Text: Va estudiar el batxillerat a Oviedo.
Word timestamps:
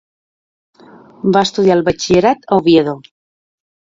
Va 1.37 1.43
estudiar 1.47 1.75
el 1.79 1.83
batxillerat 1.89 2.49
a 2.49 2.59
Oviedo. 2.63 2.95